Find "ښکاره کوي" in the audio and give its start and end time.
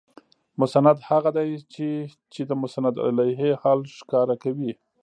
3.97-4.73